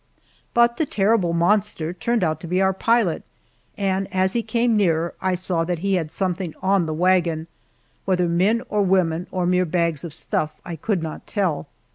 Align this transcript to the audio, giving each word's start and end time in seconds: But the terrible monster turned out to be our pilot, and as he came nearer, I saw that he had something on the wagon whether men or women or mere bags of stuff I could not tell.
But 0.55 0.77
the 0.77 0.87
terrible 0.87 1.31
monster 1.31 1.93
turned 1.93 2.23
out 2.23 2.39
to 2.39 2.47
be 2.47 2.59
our 2.59 2.73
pilot, 2.73 3.21
and 3.77 4.11
as 4.11 4.33
he 4.33 4.41
came 4.41 4.75
nearer, 4.75 5.13
I 5.21 5.35
saw 5.35 5.63
that 5.65 5.77
he 5.85 5.93
had 5.93 6.09
something 6.09 6.55
on 6.59 6.87
the 6.87 6.91
wagon 6.95 7.45
whether 8.05 8.27
men 8.27 8.63
or 8.67 8.81
women 8.81 9.27
or 9.29 9.45
mere 9.45 9.63
bags 9.65 10.03
of 10.03 10.11
stuff 10.11 10.55
I 10.65 10.75
could 10.75 11.03
not 11.03 11.27
tell. 11.27 11.67